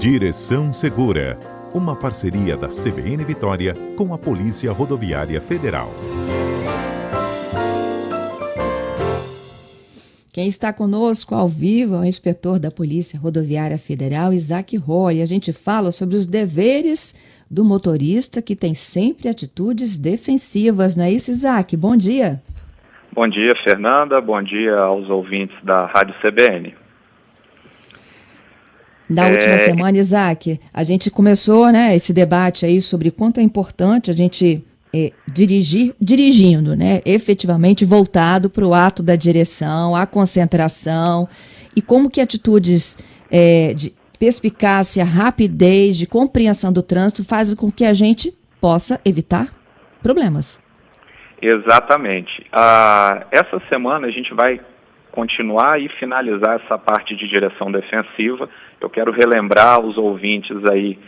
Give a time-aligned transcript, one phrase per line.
[0.00, 1.36] Direção Segura,
[1.74, 5.88] uma parceria da CBN Vitória com a Polícia Rodoviária Federal.
[10.32, 15.20] Quem está conosco ao vivo é o inspetor da Polícia Rodoviária Federal, Isaac Roy.
[15.20, 17.12] A gente fala sobre os deveres
[17.50, 21.76] do motorista que tem sempre atitudes defensivas, não é isso, Isaac?
[21.76, 22.40] Bom dia.
[23.12, 24.20] Bom dia, Fernanda.
[24.20, 26.87] Bom dia aos ouvintes da Rádio CBN.
[29.08, 29.32] Na é...
[29.32, 34.14] última semana, Isaac, a gente começou né, esse debate aí sobre quanto é importante a
[34.14, 34.62] gente
[34.94, 41.28] é, dirigir, dirigindo, né, efetivamente voltado para o ato da direção, a concentração,
[41.74, 42.98] e como que atitudes
[43.30, 49.46] é, de perspicácia, rapidez, de compreensão do trânsito fazem com que a gente possa evitar
[50.02, 50.60] problemas.
[51.40, 52.44] Exatamente.
[52.52, 54.60] Ah, essa semana a gente vai
[55.12, 58.48] continuar e finalizar essa parte de direção defensiva.
[58.80, 60.98] Eu quero relembrar os ouvintes aí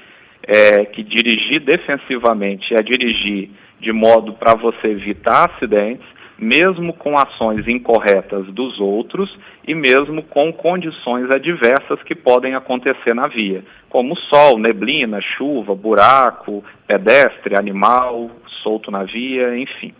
[0.42, 6.07] é, que dirigir defensivamente é dirigir de modo para você evitar acidentes,
[6.38, 9.30] mesmo com ações incorretas dos outros
[9.66, 16.65] e mesmo com condições adversas que podem acontecer na via, como sol, neblina, chuva, buraco,
[16.87, 18.30] pedestre, animal
[18.62, 19.93] solto na via, enfim.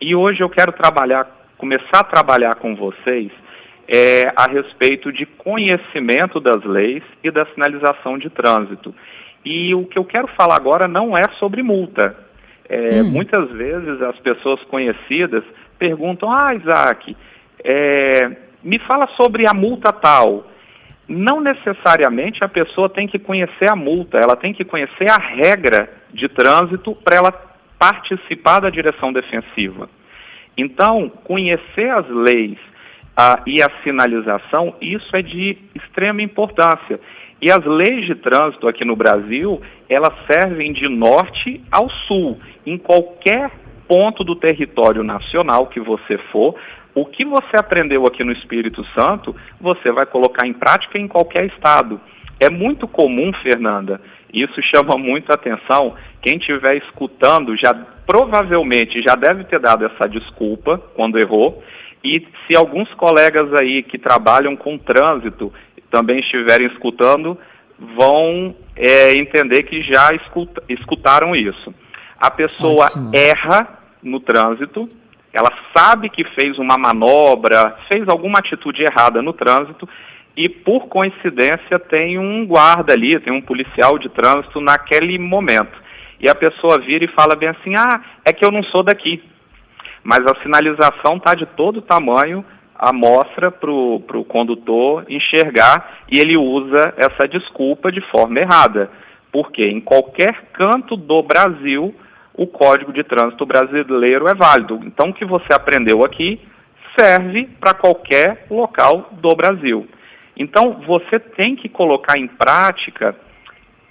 [0.00, 3.30] E hoje eu quero trabalhar, começar a trabalhar com vocês
[3.88, 8.94] é, a respeito de conhecimento das leis e da sinalização de trânsito.
[9.44, 12.16] E o que eu quero falar agora não é sobre multa.
[12.68, 13.10] É, hum.
[13.10, 15.44] Muitas vezes as pessoas conhecidas
[15.78, 17.16] perguntam: Ah, Isaac,
[17.64, 18.30] é,
[18.62, 20.46] me fala sobre a multa tal.
[21.08, 25.88] Não necessariamente a pessoa tem que conhecer a multa, ela tem que conhecer a regra
[26.14, 27.32] de trânsito para ela
[27.78, 29.88] participar da direção defensiva.
[30.56, 32.56] Então, conhecer as leis
[33.16, 36.98] ah, e a sinalização, isso é de extrema importância.
[37.40, 42.38] E as leis de trânsito aqui no Brasil, elas servem de norte ao sul.
[42.64, 43.50] Em qualquer
[43.88, 46.54] ponto do território nacional que você for,
[46.94, 51.46] o que você aprendeu aqui no Espírito Santo, você vai colocar em prática em qualquer
[51.46, 52.00] estado.
[52.38, 54.00] É muito comum, Fernanda,
[54.32, 55.94] isso chama muito atenção.
[56.22, 57.74] Quem estiver escutando já
[58.06, 61.62] provavelmente já deve ter dado essa desculpa quando errou.
[62.04, 65.52] E se alguns colegas aí que trabalham com trânsito
[65.90, 67.38] também estiverem escutando,
[67.78, 71.72] vão é, entender que já escuta, escutaram isso.
[72.18, 73.10] A pessoa Ótimo.
[73.14, 74.88] erra no trânsito,
[75.32, 79.88] ela sabe que fez uma manobra, fez alguma atitude errada no trânsito
[80.36, 85.80] e por coincidência tem um guarda ali, tem um policial de trânsito naquele momento.
[86.20, 89.22] E a pessoa vira e fala bem assim: ah, é que eu não sou daqui.
[90.02, 96.36] Mas a sinalização está de todo tamanho, a mostra para o condutor enxergar e ele
[96.36, 98.90] usa essa desculpa de forma errada.
[99.30, 101.94] Porque em qualquer canto do Brasil,
[102.34, 104.80] o Código de Trânsito brasileiro é válido.
[104.84, 106.40] Então, o que você aprendeu aqui
[106.98, 109.86] serve para qualquer local do Brasil.
[110.36, 113.14] Então, você tem que colocar em prática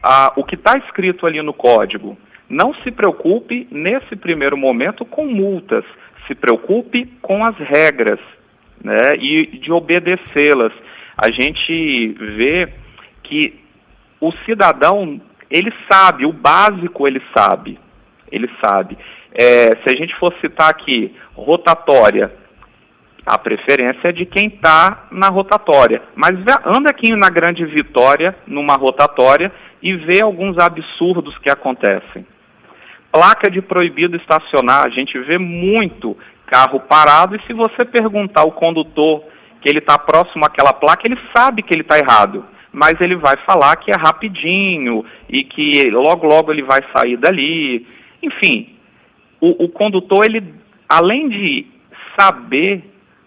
[0.04, 2.18] ah, o que está escrito ali no código.
[2.50, 5.86] Não se preocupe, nesse primeiro momento, com multas.
[6.32, 8.18] Se preocupe com as regras
[8.82, 10.72] né, e de obedecê-las.
[11.18, 12.70] A gente vê
[13.22, 13.60] que
[14.22, 17.78] o cidadão, ele sabe, o básico ele sabe.
[18.32, 18.98] Ele sabe.
[19.34, 22.32] É, se a gente for citar aqui rotatória,
[23.26, 26.02] a preferência é de quem está na rotatória.
[26.16, 29.52] Mas anda aqui na Grande Vitória, numa rotatória,
[29.84, 32.26] e vê alguns absurdos que acontecem.
[33.12, 38.52] Placa de proibido estacionar, a gente vê muito carro parado, e se você perguntar ao
[38.52, 39.24] condutor
[39.62, 42.44] que ele está próximo àquela placa, ele sabe que ele está errado.
[42.74, 47.86] Mas ele vai falar que é rapidinho e que logo logo ele vai sair dali.
[48.24, 48.70] Enfim,
[49.40, 50.54] o, o condutor, ele,
[50.88, 51.66] além de
[52.18, 52.84] saber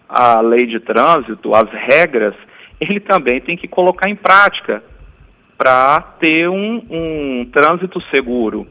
[0.09, 2.33] a lei de trânsito, as regras,
[2.79, 4.83] ele também tem que colocar em prática
[5.57, 8.67] para ter um, um trânsito seguro.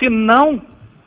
[0.00, 0.60] Se não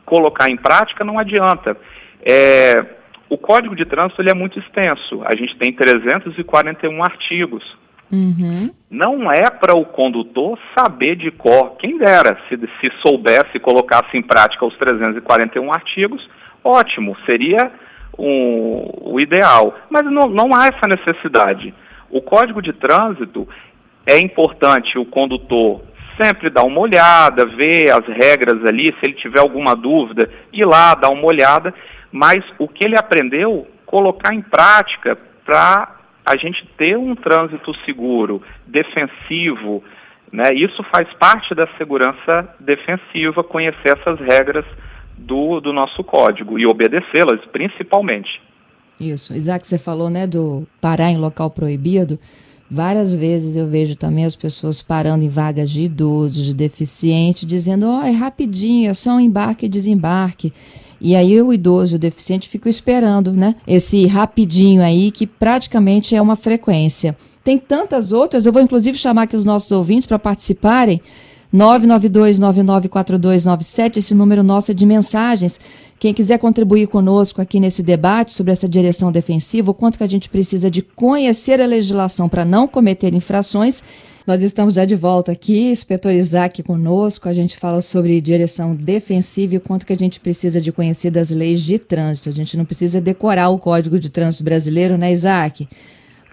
[0.06, 1.76] colocar em prática, não adianta.
[2.24, 2.82] É,
[3.28, 5.22] o Código de Trânsito ele é muito extenso.
[5.24, 7.64] A gente tem 341 artigos.
[8.12, 8.70] Uhum.
[8.90, 11.76] Não é para o condutor saber de cor.
[11.78, 16.28] Quem dera, se, se soubesse e colocasse em prática os 341 artigos,
[16.62, 17.72] ótimo, seria
[18.16, 19.74] um, o ideal.
[19.90, 21.74] Mas não, não há essa necessidade.
[22.08, 23.48] O Código de Trânsito
[24.06, 25.82] é importante o condutor
[26.16, 30.94] sempre dar uma olhada, ver as regras ali, se ele tiver alguma dúvida, ir lá,
[30.94, 31.74] dar uma olhada,
[32.10, 38.42] mas o que ele aprendeu, colocar em prática para a gente ter um trânsito seguro,
[38.66, 39.82] defensivo,
[40.32, 40.52] Né?
[40.54, 44.64] Isso faz parte da segurança defensiva, conhecer essas regras
[45.16, 48.40] do, do nosso código e obedecê-las, principalmente.
[48.98, 49.32] Isso.
[49.32, 52.18] Isaac, você falou né, do parar em local proibido.
[52.70, 57.86] Várias vezes eu vejo também as pessoas parando em vagas de idosos, de deficiente, dizendo:
[57.86, 60.52] ó, oh, é rapidinho, é só um embarque e desembarque.
[61.00, 63.56] E aí o idoso o deficiente ficam esperando, né?
[63.66, 67.16] Esse rapidinho aí que praticamente é uma frequência.
[67.44, 71.02] Tem tantas outras, eu vou inclusive chamar aqui os nossos ouvintes para participarem.
[71.54, 75.60] 992994297, esse número nosso é de mensagens.
[76.00, 80.08] Quem quiser contribuir conosco aqui nesse debate sobre essa direção defensiva, o quanto que a
[80.08, 83.84] gente precisa de conhecer a legislação para não cometer infrações,
[84.26, 89.54] nós estamos já de volta aqui, inspetor Isaac conosco, a gente fala sobre direção defensiva
[89.54, 92.30] e o quanto que a gente precisa de conhecer das leis de trânsito.
[92.30, 95.68] A gente não precisa decorar o Código de Trânsito Brasileiro, né, Isaac?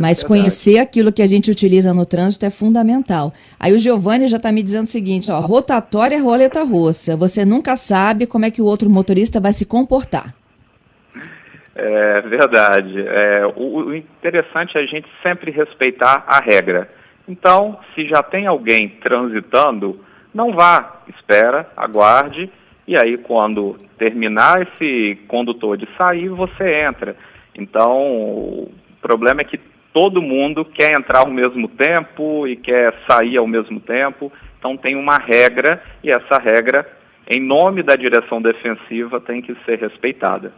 [0.01, 0.27] Mas Verdade.
[0.27, 3.31] conhecer aquilo que a gente utiliza no trânsito é fundamental.
[3.59, 7.15] Aí o Giovanni já está me dizendo o seguinte: ó, rotatória é roleta russa.
[7.15, 10.33] Você nunca sabe como é que o outro motorista vai se comportar.
[11.75, 12.99] É verdade.
[12.99, 16.89] É, o, o interessante é a gente sempre respeitar a regra.
[17.27, 19.99] Então, se já tem alguém transitando,
[20.33, 22.51] não vá, espera, aguarde,
[22.87, 27.15] e aí quando terminar esse condutor de sair, você entra.
[27.55, 28.71] Então, o
[29.01, 29.59] problema é que
[29.93, 34.95] todo mundo quer entrar ao mesmo tempo e quer sair ao mesmo tempo, então tem
[34.95, 36.87] uma regra e essa regra,
[37.27, 40.53] em nome da direção defensiva, tem que ser respeitada.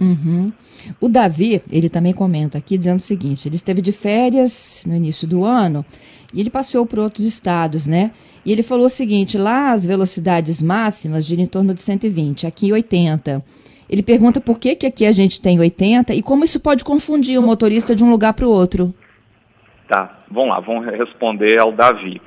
[0.00, 0.52] Uhum.
[1.00, 5.26] O Davi, ele também comenta aqui dizendo o seguinte: ele esteve de férias no início
[5.28, 5.84] do ano
[6.32, 8.10] e ele passeou por outros estados, né?
[8.44, 12.72] E ele falou o seguinte: lá as velocidades máximas giram em torno de 120, aqui
[12.72, 13.44] 80.
[13.88, 17.38] Ele pergunta por que, que aqui a gente tem 80 e como isso pode confundir
[17.38, 18.94] o motorista de um lugar para o outro.
[19.88, 22.20] Tá, vamos lá, vamos responder ao Davi.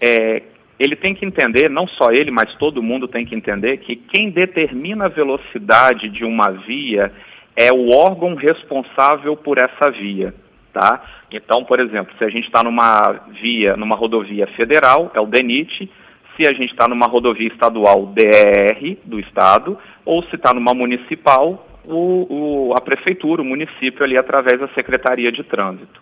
[0.00, 0.42] É,
[0.78, 4.30] ele tem que entender, não só ele, mas todo mundo tem que entender que quem
[4.30, 7.10] determina a velocidade de uma via
[7.56, 10.32] é o órgão responsável por essa via,
[10.72, 11.02] tá?
[11.32, 15.90] Então, por exemplo, se a gente está numa via, numa rodovia federal, é o DENIT,
[16.38, 21.66] se a gente está numa rodovia estadual, DR do estado, ou se está numa municipal,
[21.84, 26.00] o, o, a prefeitura, o município ali através da Secretaria de Trânsito.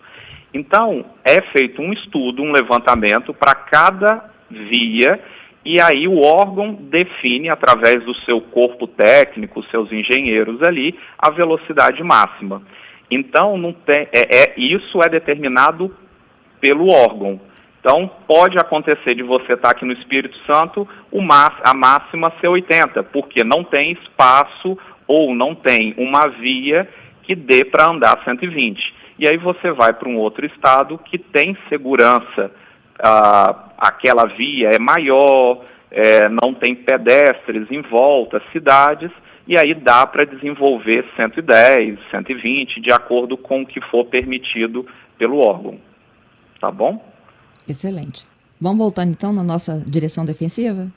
[0.53, 5.19] Então, é feito um estudo, um levantamento para cada via,
[5.65, 12.01] e aí o órgão define, através do seu corpo técnico, seus engenheiros ali, a velocidade
[12.03, 12.61] máxima.
[13.09, 15.91] Então, não tem, é, é, isso é determinado
[16.61, 17.39] pelo órgão.
[17.87, 20.85] Então, pode acontecer de você estar aqui no Espírito Santo,
[21.63, 26.85] a máxima ser 80, porque não tem espaço ou não tem uma via
[27.23, 28.93] que dê para andar 120.
[29.17, 32.51] E aí você vai para um outro estado que tem segurança
[32.99, 39.11] ah, aquela via é maior, é, não tem pedestres em volta, cidades,
[39.47, 44.85] e aí dá para desenvolver 110, 120, de acordo com o que for permitido
[45.17, 45.79] pelo órgão.
[46.59, 47.15] Tá bom?
[47.67, 48.25] Excelente.
[48.59, 50.87] Vamos voltar então na nossa direção defensiva?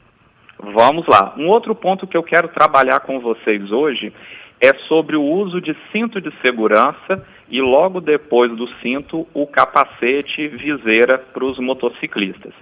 [0.59, 1.35] Vamos lá.
[1.37, 4.13] Um outro ponto que eu quero trabalhar com vocês hoje
[4.61, 10.49] é sobre o uso de cinto de segurança e logo depois do cinto o capacete
[10.49, 12.53] viseira para os motociclistas.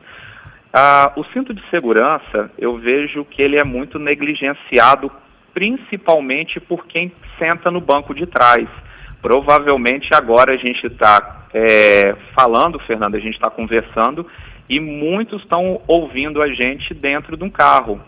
[0.72, 5.11] Ah, o cinto de segurança eu vejo que ele é muito negligenciado,
[5.52, 8.68] principalmente por quem senta no banco de trás.
[9.21, 14.26] Provavelmente agora a gente está é, falando, Fernando, a gente está conversando
[14.69, 18.00] e muitos estão ouvindo a gente dentro de um carro.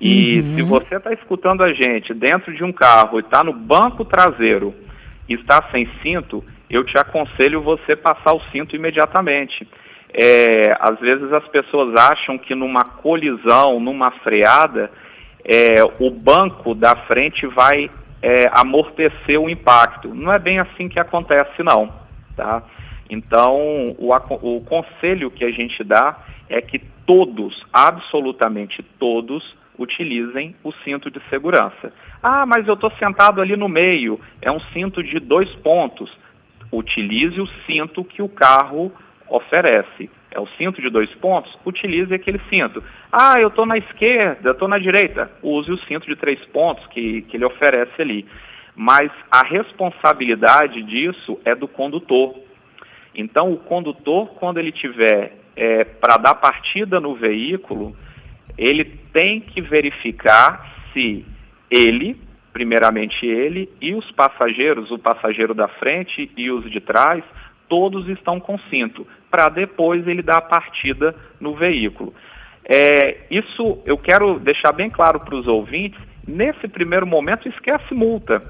[0.00, 0.56] E uhum.
[0.56, 4.74] se você está escutando a gente dentro de um carro e está no banco traseiro
[5.28, 9.66] e está sem cinto, eu te aconselho você passar o cinto imediatamente.
[10.12, 14.90] É, às vezes as pessoas acham que numa colisão, numa freada,
[15.44, 17.88] é, o banco da frente vai
[18.20, 20.14] é, amortecer o impacto.
[20.14, 21.90] Não é bem assim que acontece, não.
[22.36, 22.62] Tá?
[23.12, 24.10] Então, o,
[24.56, 26.16] o conselho que a gente dá
[26.48, 31.92] é que todos, absolutamente todos, utilizem o cinto de segurança.
[32.22, 36.10] Ah, mas eu estou sentado ali no meio, é um cinto de dois pontos.
[36.72, 38.90] Utilize o cinto que o carro
[39.28, 40.08] oferece.
[40.30, 42.82] É o cinto de dois pontos, utilize aquele cinto.
[43.12, 45.30] Ah, eu estou na esquerda, estou na direita.
[45.42, 48.24] Use o cinto de três pontos que, que ele oferece ali.
[48.74, 52.34] Mas a responsabilidade disso é do condutor.
[53.14, 57.94] Então, o condutor, quando ele tiver é, para dar partida no veículo,
[58.56, 61.24] ele tem que verificar se
[61.70, 62.16] ele,
[62.52, 67.22] primeiramente ele, e os passageiros, o passageiro da frente e os de trás,
[67.68, 69.06] todos estão com cinto.
[69.30, 72.12] para depois ele dar a partida no veículo.
[72.64, 75.98] É, isso eu quero deixar bem claro para os ouvintes.
[76.28, 78.42] Nesse primeiro momento, esquece multa.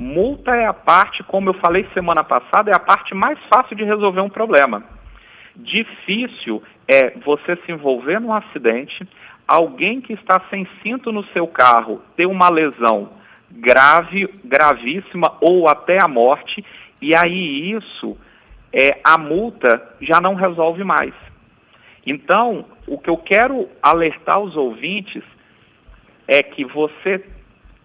[0.00, 3.84] Multa é a parte, como eu falei semana passada, é a parte mais fácil de
[3.84, 4.82] resolver um problema.
[5.54, 9.06] Difícil é você se envolver num acidente,
[9.46, 13.10] alguém que está sem cinto no seu carro ter uma lesão
[13.50, 16.64] grave, gravíssima ou até a morte,
[17.02, 18.16] e aí isso
[18.72, 21.12] é a multa já não resolve mais.
[22.06, 25.22] Então, o que eu quero alertar os ouvintes
[26.26, 27.22] é que você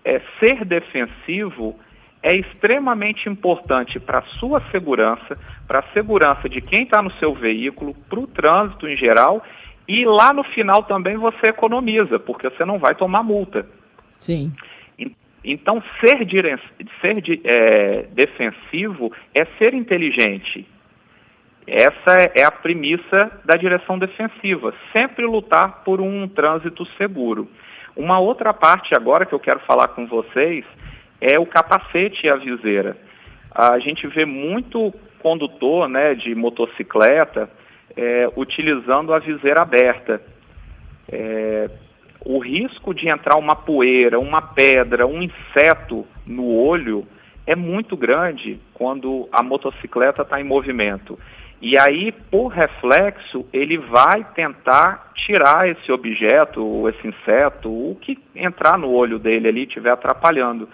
[0.05, 1.77] é, ser defensivo
[2.25, 7.35] é extremamente importante para a sua segurança, para a segurança de quem está no seu
[7.35, 9.45] veículo, para o trânsito em geral,
[9.87, 13.63] e lá no final também você economiza, porque você não vai tomar multa.
[14.19, 14.51] Sim.
[15.43, 16.57] Então, ser, dire...
[16.99, 20.65] ser é, defensivo é ser inteligente.
[21.67, 27.47] Essa é a premissa da direção defensiva, sempre lutar por um trânsito seguro.
[27.95, 30.65] Uma outra parte agora que eu quero falar com vocês
[31.25, 32.95] é o capacete e a viseira.
[33.51, 37.49] A gente vê muito condutor né, de motocicleta
[37.97, 40.21] é, utilizando a viseira aberta.
[41.11, 41.69] É,
[42.23, 47.07] o risco de entrar uma poeira, uma pedra, um inseto no olho
[47.47, 51.17] é muito grande quando a motocicleta está em movimento.
[51.61, 58.77] E aí, por reflexo, ele vai tentar tirar esse objeto, esse inseto, o que entrar
[58.77, 60.67] no olho dele ali estiver atrapalhando.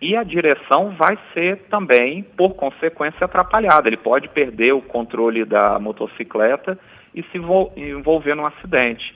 [0.00, 3.88] E a direção vai ser também, por consequência, atrapalhada.
[3.88, 6.78] Ele pode perder o controle da motocicleta
[7.14, 7.38] e se
[7.76, 9.14] envolver num acidente.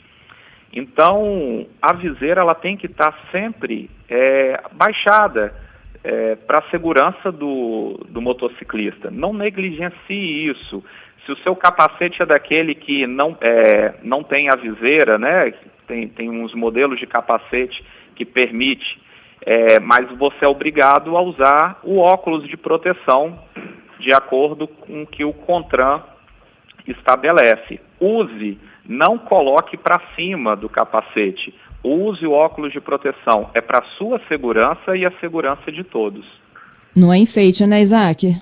[0.73, 5.55] Então, a viseira ela tem que estar sempre é, baixada
[6.03, 9.11] é, para a segurança do, do motociclista.
[9.11, 10.85] Não negligencie isso.
[11.25, 15.55] Se o seu capacete é daquele que não, é, não tem a viseira, né?
[15.87, 17.83] Tem, tem uns modelos de capacete
[18.14, 19.00] que permite,
[19.45, 23.39] é, mas você é obrigado a usar o óculos de proteção
[23.99, 26.03] de acordo com o que o CONTRAN
[26.87, 27.81] estabelece.
[28.01, 33.51] Use, não coloque para cima do capacete use o óculos de proteção.
[33.53, 36.25] É para sua segurança e a segurança de todos.
[36.97, 38.41] Não é enfeite, né, Isaac?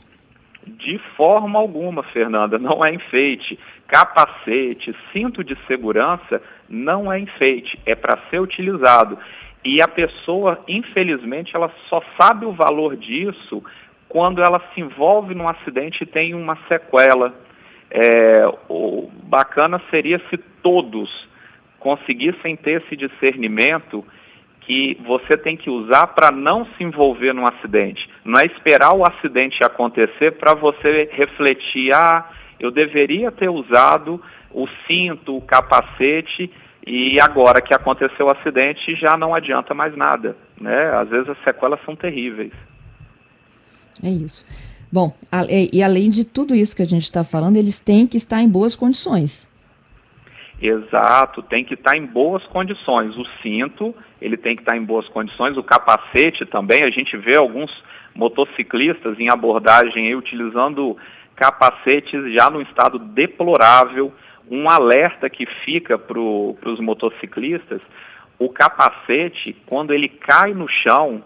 [0.65, 3.59] De forma alguma, Fernanda, não é enfeite.
[3.89, 9.19] Capacete, cinto de segurança não é enfeite, é para ser utilizado.
[9.65, 13.63] E a pessoa, infelizmente, ela só sabe o valor disso
[14.09, 17.35] quando ela se envolve num acidente e tem uma sequela.
[17.91, 21.09] É, o bacana seria se todos
[21.79, 24.05] conseguissem ter esse discernimento
[24.61, 28.09] que você tem que usar para não se envolver num acidente.
[28.25, 32.29] Não é esperar o acidente acontecer para você refletir, ah,
[32.61, 36.51] eu deveria ter usado o cinto, o capacete,
[36.87, 40.37] e agora que aconteceu o acidente já não adianta mais nada.
[40.61, 40.91] Né?
[40.95, 42.53] Às vezes as sequelas são terríveis.
[44.03, 44.45] É isso.
[44.91, 45.15] Bom,
[45.73, 48.49] e além de tudo isso que a gente está falando, eles têm que estar em
[48.49, 49.51] boas condições.
[50.61, 53.17] Exato, tem que estar em boas condições.
[53.17, 55.57] O cinto, ele tem que estar em boas condições.
[55.57, 57.71] O capacete também, a gente vê alguns
[58.15, 60.97] motociclistas em abordagem aí, utilizando
[61.35, 64.13] capacetes já no estado deplorável.
[64.51, 67.81] Um alerta que fica para os motociclistas,
[68.39, 71.23] o capacete, quando ele cai no chão,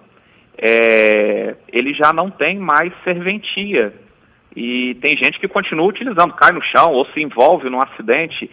[0.58, 3.92] é, ele já não tem mais serventia.
[4.54, 8.50] E tem gente que continua utilizando, cai no chão ou se envolve num acidente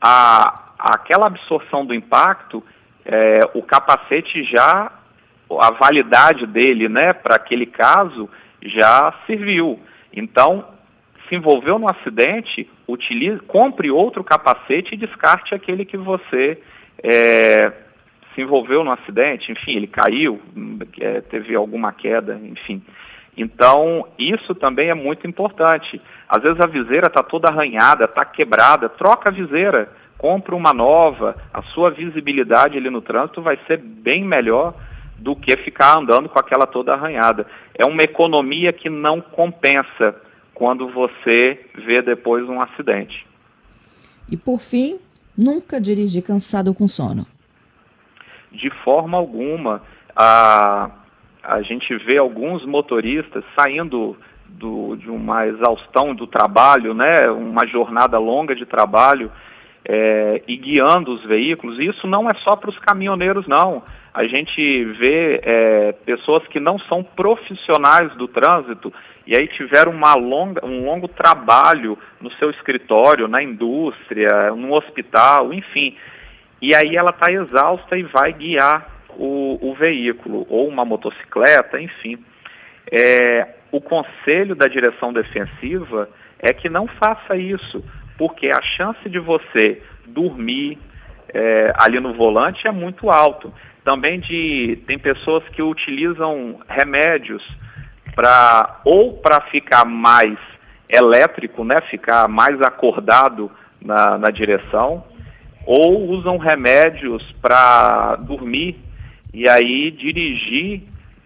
[0.00, 2.62] a, aquela absorção do impacto,
[3.04, 4.92] é, o capacete já,
[5.58, 8.28] a validade dele, né, para aquele caso,
[8.62, 9.80] já serviu.
[10.12, 10.64] Então,
[11.28, 16.58] se envolveu no acidente, utilize, compre outro capacete e descarte aquele que você
[17.02, 17.72] é,
[18.34, 20.40] se envolveu no acidente, enfim, ele caiu,
[21.00, 22.82] é, teve alguma queda, enfim.
[23.36, 26.00] Então, isso também é muito importante.
[26.28, 31.36] Às vezes a viseira está toda arranhada, está quebrada, troca a viseira, compra uma nova,
[31.54, 34.74] a sua visibilidade ali no trânsito vai ser bem melhor
[35.18, 37.46] do que ficar andando com aquela toda arranhada.
[37.76, 40.14] É uma economia que não compensa
[40.58, 43.24] quando você vê depois um acidente.
[44.28, 44.98] E por fim,
[45.36, 47.24] nunca dirigir cansado ou com sono.
[48.50, 49.80] De forma alguma.
[50.16, 50.90] A,
[51.44, 54.16] a gente vê alguns motoristas saindo
[54.48, 59.30] do, de uma exaustão do trabalho, né, uma jornada longa de trabalho,
[59.84, 61.78] é, e guiando os veículos.
[61.78, 63.84] Isso não é só para os caminhoneiros, não.
[64.12, 68.92] A gente vê é, pessoas que não são profissionais do trânsito
[69.28, 75.52] e aí tiveram uma longa, um longo trabalho no seu escritório, na indústria, no hospital,
[75.52, 75.94] enfim.
[76.62, 82.18] E aí ela está exausta e vai guiar o, o, veículo, ou uma motocicleta, enfim.
[82.90, 86.08] É, o conselho da direção defensiva
[86.38, 87.84] é que não faça isso,
[88.16, 90.78] porque a chance de você dormir
[91.34, 93.52] é, ali no volante é muito alto.
[93.84, 97.42] Também de tem pessoas que utilizam remédios
[98.18, 100.36] para ou para ficar mais
[100.88, 103.48] elétrico, né, ficar mais acordado
[103.80, 105.04] na, na direção,
[105.64, 108.74] ou usam remédios para dormir
[109.32, 110.82] e aí dirigir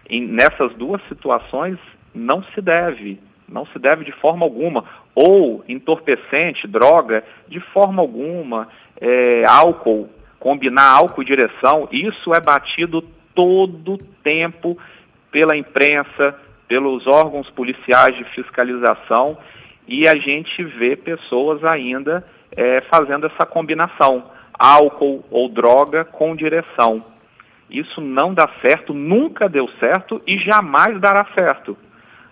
[0.07, 1.79] em, nessas duas situações
[2.13, 3.19] não se deve,
[3.49, 4.83] não se deve de forma alguma,
[5.15, 8.67] ou entorpecente, droga, de forma alguma,
[9.01, 10.07] é, álcool,
[10.39, 14.77] combinar álcool e direção, isso é batido todo tempo
[15.31, 19.37] pela imprensa, pelos órgãos policiais de fiscalização
[19.87, 22.23] e a gente vê pessoas ainda
[22.55, 24.23] é, fazendo essa combinação,
[24.57, 27.03] álcool ou droga com direção.
[27.69, 31.77] Isso não dá certo, nunca deu certo e jamais dará certo.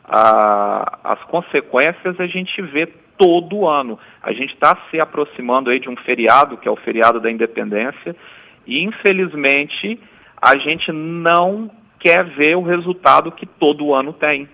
[0.03, 3.99] Ah, as consequências a gente vê todo ano.
[4.21, 8.15] A gente está se aproximando aí de um feriado, que é o feriado da independência,
[8.65, 9.99] e infelizmente
[10.41, 11.69] a gente não
[12.01, 14.47] quer ver o resultado que todo ano tem.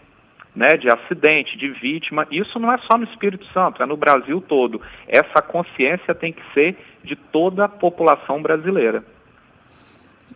[0.56, 4.42] Né, de acidente, de vítima, isso não é só no Espírito Santo, é no Brasil
[4.42, 4.82] todo.
[5.08, 9.04] Essa consciência tem que ser de toda a população brasileira.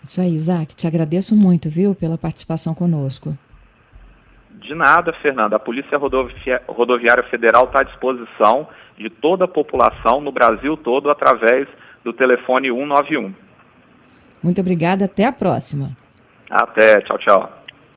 [0.04, 3.36] Isso aí, Isaac, te agradeço muito, viu, pela participação conosco.
[4.62, 5.56] De nada, Fernanda.
[5.56, 8.68] A Polícia Rodoviária Federal está à disposição
[9.00, 11.68] de toda a população no Brasil todo através
[12.04, 13.34] do telefone 191.
[14.44, 15.98] Muito obrigada, até a próxima.
[16.52, 17.61] Até, tchau, tchau.